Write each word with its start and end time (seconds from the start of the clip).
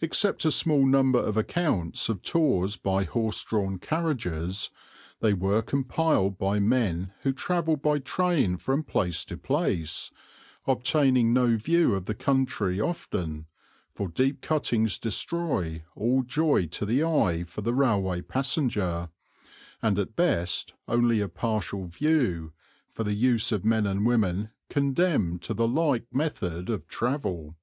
Except 0.00 0.44
a 0.44 0.52
small 0.52 0.86
number 0.86 1.18
of 1.18 1.36
accounts 1.36 2.08
of 2.08 2.22
tours 2.22 2.76
by 2.76 3.02
horse 3.02 3.42
drawn 3.42 3.80
carriages, 3.80 4.70
they 5.18 5.34
were 5.34 5.60
compiled 5.60 6.38
by 6.38 6.60
men 6.60 7.12
who 7.22 7.32
travelled 7.32 7.82
by 7.82 7.98
train 7.98 8.58
from 8.58 8.84
place 8.84 9.24
to 9.24 9.36
place, 9.36 10.12
obtaining 10.68 11.32
no 11.32 11.56
view 11.56 11.96
of 11.96 12.04
the 12.04 12.14
country 12.14 12.80
often 12.80 13.46
for 13.92 14.06
deep 14.06 14.40
cuttings 14.40 15.00
destroy 15.00 15.82
all 15.96 16.22
joy 16.22 16.68
of 16.80 16.86
the 16.86 17.02
eye 17.02 17.42
for 17.42 17.62
the 17.62 17.74
railway 17.74 18.20
passenger 18.20 19.08
and 19.82 19.98
at 19.98 20.14
best 20.14 20.74
only 20.86 21.18
a 21.18 21.28
partial 21.28 21.86
view, 21.88 22.52
for 22.88 23.02
the 23.02 23.14
use 23.14 23.50
of 23.50 23.64
men 23.64 23.84
and 23.84 24.06
women 24.06 24.50
condemned 24.70 25.42
to 25.42 25.52
the 25.52 25.66
like 25.66 26.06
method 26.14 26.70
of 26.70 26.86
travel. 26.86 27.56